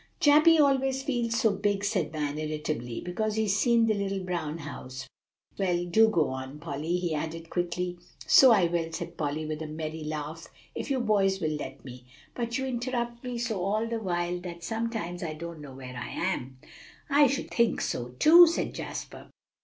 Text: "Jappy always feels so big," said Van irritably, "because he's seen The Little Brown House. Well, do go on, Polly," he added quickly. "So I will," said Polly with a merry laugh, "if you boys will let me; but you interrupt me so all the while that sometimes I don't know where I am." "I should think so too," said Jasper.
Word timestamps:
"Jappy 0.19 0.59
always 0.59 1.03
feels 1.03 1.39
so 1.39 1.51
big," 1.51 1.83
said 1.83 2.11
Van 2.11 2.39
irritably, 2.39 3.01
"because 3.01 3.35
he's 3.35 3.55
seen 3.55 3.85
The 3.85 3.93
Little 3.93 4.21
Brown 4.23 4.57
House. 4.57 5.07
Well, 5.59 5.85
do 5.85 6.09
go 6.09 6.29
on, 6.29 6.57
Polly," 6.59 6.97
he 6.97 7.13
added 7.13 7.51
quickly. 7.51 7.99
"So 8.25 8.51
I 8.51 8.65
will," 8.65 8.91
said 8.91 9.15
Polly 9.15 9.45
with 9.45 9.61
a 9.61 9.67
merry 9.67 10.03
laugh, 10.03 10.47
"if 10.73 10.89
you 10.89 11.01
boys 11.01 11.39
will 11.39 11.55
let 11.55 11.85
me; 11.85 12.05
but 12.33 12.57
you 12.57 12.65
interrupt 12.65 13.23
me 13.23 13.37
so 13.37 13.63
all 13.63 13.85
the 13.87 13.99
while 13.99 14.39
that 14.39 14.63
sometimes 14.63 15.21
I 15.21 15.35
don't 15.35 15.61
know 15.61 15.73
where 15.75 15.95
I 15.95 16.09
am." 16.09 16.57
"I 17.07 17.27
should 17.27 17.51
think 17.51 17.79
so 17.79 18.07
too," 18.17 18.47
said 18.47 18.73
Jasper. 18.73 19.29